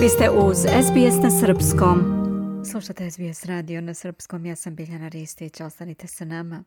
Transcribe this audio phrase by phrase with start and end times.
[0.00, 1.98] Vi ste uz SBS na Srpskom.
[2.70, 4.46] Slušate SBS radio na Srpskom.
[4.46, 5.60] Ja sam Biljana Ristić.
[5.60, 6.64] Ostanite sa nama.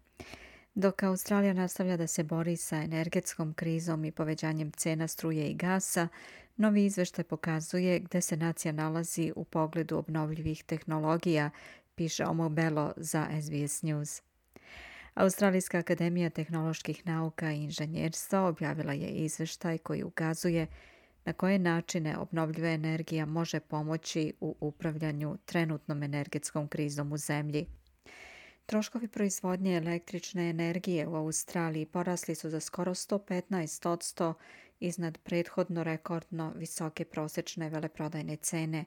[0.76, 6.08] Dok Australija nastavlja da se bori sa energetskom krizom i povećanjem cena struje i gasa,
[6.56, 11.50] novi izveštaj pokazuje gde se nacija nalazi u pogledu obnovljivih tehnologija,
[11.96, 14.22] piše Omo Belo za SBS News.
[15.14, 20.68] Australijska akademija tehnoloških nauka i inženjerstva objavila je izveštaj koji ukazuje
[21.26, 27.66] na koje načine obnovljiva energija može pomoći u upravljanju trenutnom energetskom krizom u zemlji.
[28.66, 34.34] Troškovi proizvodnje električne energije u Australiji porasli su za skoro 115
[34.80, 38.86] iznad prethodno rekordno visoke prosečne veleprodajne cene.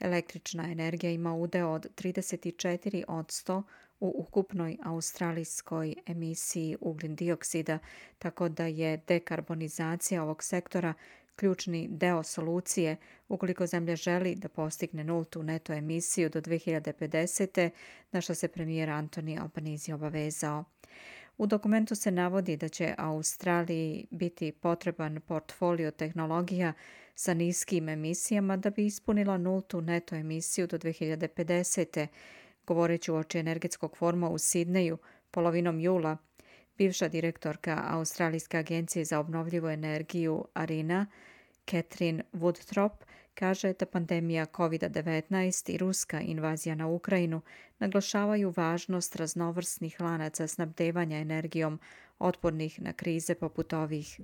[0.00, 3.62] Električna energija ima udeo od 34
[4.00, 7.78] u ukupnoj australijskoj emisiji ugljen dioksida,
[8.18, 10.94] tako da je dekarbonizacija ovog sektora
[11.36, 12.96] ključni deo solucije
[13.28, 17.70] ukoliko zemlja želi da postigne nultu neto emisiju do 2050.
[18.12, 20.64] na što se premijer Antoni Albanizi obavezao.
[21.38, 26.72] U dokumentu se navodi da će Australiji biti potreban portfolio tehnologija
[27.14, 32.06] sa niskim emisijama da bi ispunila nultu neto emisiju do 2050.
[32.66, 34.98] Govoreći u oči energetskog forma u Sidneju
[35.30, 36.16] polovinom jula,
[36.80, 41.06] bivša direktorka Australijske agencije za obnovljivu energiju Arina
[41.70, 42.90] Catherine Woodthrop
[43.34, 47.40] kaže da pandemija COVID-19 i ruska invazija na Ukrajinu
[47.78, 51.80] naglašavaju važnost raznovrsnih lanaca snabdevanja energijom
[52.18, 54.20] otpornih na krize poput ovih.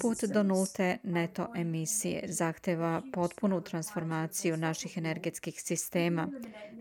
[0.00, 6.28] Put do nulte neto emisije zahteva potpunu transformaciju naših energetskih sistema,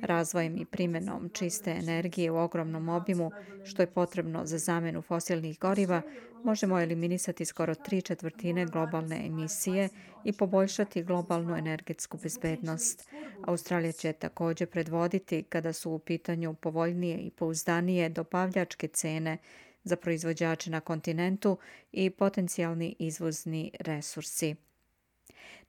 [0.01, 3.31] razvojem i primjenom čiste energije u ogromnom obimu,
[3.63, 6.01] što je potrebno za zamenu fosilnih goriva,
[6.43, 9.89] možemo eliminisati skoro tri četvrtine globalne emisije
[10.23, 13.09] i poboljšati globalnu energetsku bezbednost.
[13.45, 19.37] Australija će također predvoditi kada su u pitanju povoljnije i pouzdanije dobavljačke cene
[19.83, 21.57] za proizvođače na kontinentu
[21.91, 24.55] i potencijalni izvozni resursi.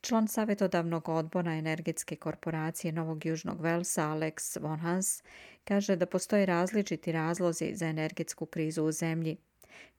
[0.01, 5.23] Član savjetodavnog odbora energetske korporacije Novog Južnog Velsa Alex Vonhas
[5.65, 9.37] kaže da postoje različiti razlozi za energetsku krizu u zemlji.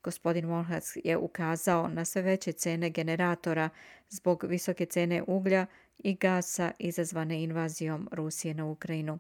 [0.03, 3.69] Gospodin Vonhas je ukazao na sve veće cene generatora
[4.09, 5.65] zbog visoke cene uglja
[5.97, 9.19] i gasa izazvane invazijom Rusije na Ukrajinu.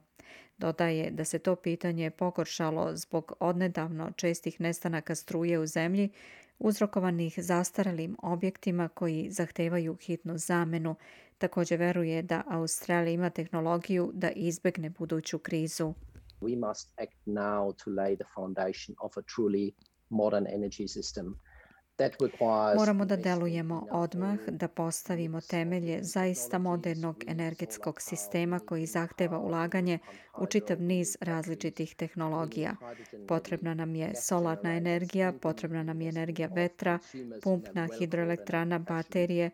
[0.57, 6.09] Dodaje da se to pitanje pogoršalo zbog odnedavno čestih nestanaka struje u zemlji
[6.59, 10.95] uzrokovanih zastaralim objektima koji zahtevaju hitnu zamenu.
[11.37, 15.93] Također veruje da Australija ima tehnologiju da izbegne buduću krizu.
[16.41, 19.71] We must act now to lay the foundation of a truly
[20.15, 21.35] modern energy system
[22.77, 29.99] Moramo da delujemo odmah, da postavimo temelje zaista modernog energetskog sistema koji zahteva ulaganje
[30.37, 32.75] u čitav niz različitih tehnologija.
[33.27, 36.99] Potrebna nam je solarna energija, potrebna nam je energija vetra,
[37.43, 39.51] pumpna hidroelektrana, baterije,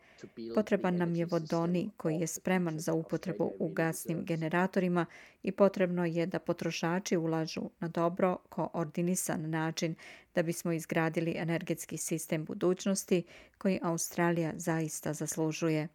[0.55, 5.05] potreban nam je vodoni koji je spreman za upotrebu u gasnim generatorima
[5.43, 9.95] i potrebno je da potrošači ulažu na dobro koordinisan način
[10.35, 13.23] da bismo izgradili energetski sistem budućnosti
[13.57, 15.87] koji Australija zaista zaslužuje.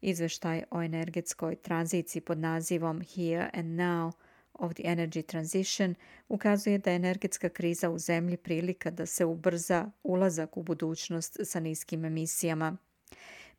[0.00, 4.12] Izveštaj o energetskoj tranziciji pod nazivom Here and Now
[4.52, 5.94] of the Energy Transition
[6.28, 11.60] ukazuje da je energetska kriza u zemlji prilika da se ubrza ulazak u budućnost sa
[11.60, 12.76] niskim emisijama.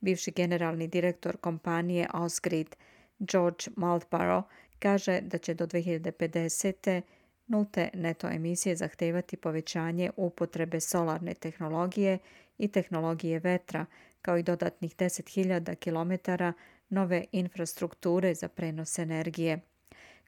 [0.02, 2.76] Bivši generalni direktor kompanije Ausgrid
[3.20, 4.48] George Maltborough
[4.86, 7.02] kaže da će do 2050.
[7.48, 12.18] nulte neto emisije zahtevati povećanje upotrebe solarne tehnologije
[12.58, 13.86] i tehnologije vetra,
[14.22, 16.44] kao i dodatnih 10.000 km
[16.90, 19.60] nove infrastrukture za prenos energije.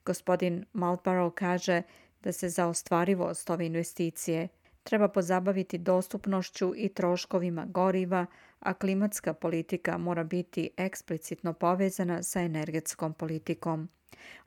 [0.05, 1.81] Gospodin Maltborough kaže
[2.23, 4.47] da se za ostvarivost ove investicije
[4.83, 8.25] treba pozabaviti dostupnošću i troškovima goriva,
[8.59, 13.89] a klimatska politika mora biti eksplicitno povezana sa energetskom politikom.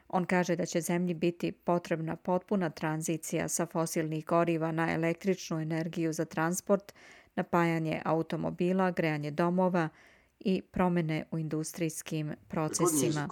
[0.09, 6.13] On kaže da će zemlji biti potrebna potpuna tranzicija sa fosilnih goriva na električnu energiju
[6.13, 6.95] za transport,
[7.37, 9.89] napajanje automobila, grejanje domova
[10.41, 13.29] i promjene u industrijskim procesima.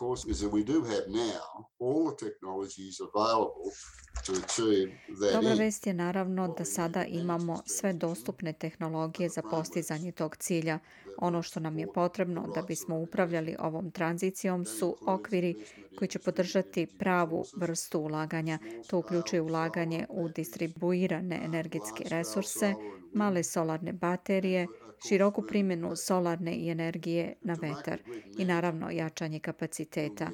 [5.33, 10.79] Dobra vest je naravno da sada imamo sve dostupne tehnologije za postizanje tog cilja.
[11.19, 15.55] Ono što nam je potrebno da bismo upravljali ovom tranzicijom su okviri
[15.99, 18.59] koji će podržati pravu vrstu ulaganja.
[18.87, 22.75] To uključuje ulaganje u distribuirane energetske resurse,
[23.19, 24.67] male solarne baterije,
[25.09, 28.01] široku primjenu solarne i energije na vetar
[28.39, 30.31] i naravno jačanje kapaciteta.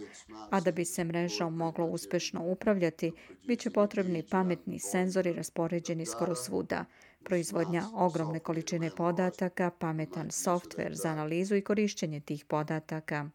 [0.50, 3.12] A da bi se mrežom moglo uspješno upravljati,
[3.46, 6.84] bit će potrebni pametni senzori raspoređeni skoro svuda,
[7.24, 13.30] proizvodnja ogromne količine podataka, pametan softver za analizu i korištenje tih podataka.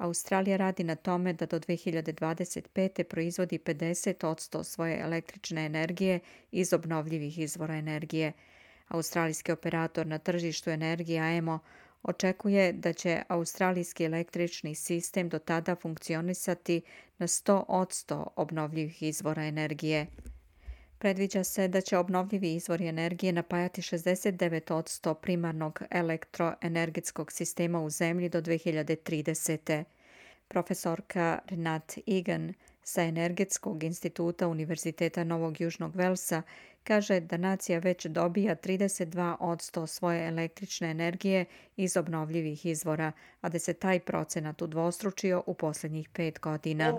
[0.00, 3.02] Australija radi na tome da do 2025.
[3.02, 6.20] proizvodi 50% svoje električne energije
[6.50, 8.32] iz obnovljivih izvora energije.
[8.88, 11.58] Australijski operator na tržištu energije AEMO
[12.02, 16.82] očekuje da će australijski električni sistem do tada funkcionisati
[17.18, 20.06] na 100% obnovljivih izvora energije.
[21.00, 28.40] Predviđa se da će obnovljivi izvori energije napajati 69% primarnog elektroenergetskog sistema u zemlji do
[28.40, 29.84] 2030.
[30.48, 36.42] Profesorka Renat Egan sa Energetskog instituta Univerziteta Novog Južnog Velsa
[36.84, 41.44] kaže da nacija već dobija 32% svoje električne energije
[41.76, 46.98] iz obnovljivih izvora, a da se taj procenat udvostručio u posljednjih pet godina.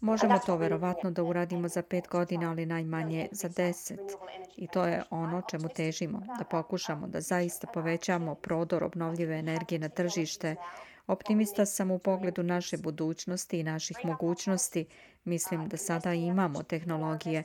[0.00, 4.00] Možemo to verovatno da uradimo za pet godina, ali najmanje za deset.
[4.56, 9.88] I to je ono čemu težimo, da pokušamo da zaista povećamo prodor obnovljive energije na
[9.88, 10.56] tržište.
[11.06, 14.86] Optimista sam u pogledu naše budućnosti i naših mogućnosti.
[15.24, 17.44] Mislim da sada imamo tehnologije.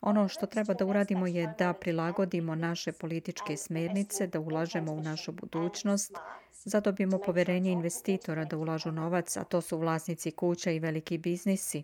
[0.00, 5.32] Ono što treba da uradimo je da prilagodimo naše političke smjernice, da ulažemo u našu
[5.32, 6.12] budućnost,
[6.64, 11.82] zadobijemo poverenje investitora da ulažu novac, a to su vlasnici kuća i veliki biznisi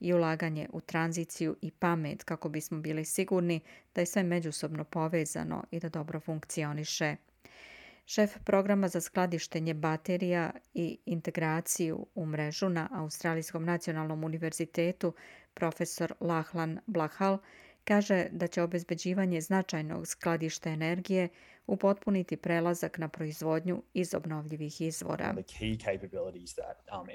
[0.00, 3.60] i ulaganje u tranziciju i pamet kako bismo bili sigurni
[3.94, 7.16] da je sve međusobno povezano i da dobro funkcioniše.
[8.06, 15.14] Šef programa za skladištenje baterija i integraciju u mrežu na Australijskom nacionalnom univerzitetu
[15.54, 17.38] profesor Lahlan Blahal
[17.84, 21.28] kaže da će obezbeđivanje značajnog skladišta energije
[21.66, 25.34] upotpuniti prelazak na proizvodnju iz obnovljivih izvora.
[25.36, 25.44] Um,
[26.90, 27.06] um,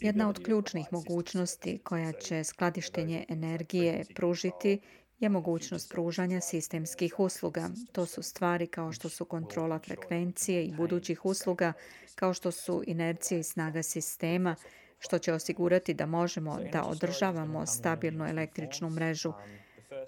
[0.00, 4.80] Jedna od ključnih mogućnosti koja će skladištenje energije pružiti
[5.20, 7.70] je mogućnost pružanja sistemskih usluga.
[7.92, 11.72] To su stvari kao što su kontrola frekvencije i budućih usluga,
[12.14, 14.56] kao što su inercija i snaga sistema,
[15.00, 19.32] što će osigurati da možemo da održavamo stabilnu električnu mrežu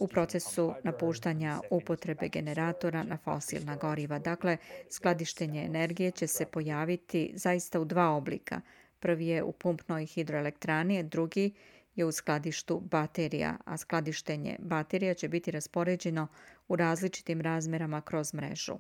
[0.01, 4.19] u procesu napuštanja upotrebe generatora na fosilna goriva.
[4.19, 4.57] Dakle,
[4.91, 8.61] skladištenje energije će se pojaviti zaista u dva oblika.
[9.01, 11.53] Prvi je u pumpnoj hidroelektrani, drugi
[11.95, 16.27] je u skladištu baterija, a skladištenje baterija će biti raspoređeno
[16.69, 18.79] u različitim razmerama kroz mrežu.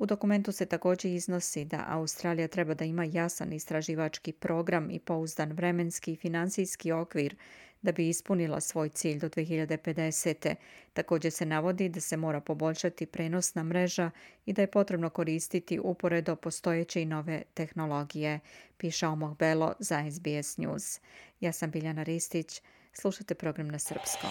[0.00, 5.52] U dokumentu se također iznosi da Australija treba da ima jasan istraživački program i pouzdan
[5.52, 7.36] vremenski i financijski okvir
[7.82, 10.54] da bi ispunila svoj cilj do 2050.
[10.92, 14.10] Također se navodi da se mora poboljšati prenosna mreža
[14.46, 18.40] i da je potrebno koristiti uporedo postojeće i nove tehnologije,
[18.76, 21.00] piše Omoh Belo za SBS News.
[21.40, 22.62] Ja sam Biljana Ristić,
[22.92, 24.30] slušate program na srpskom.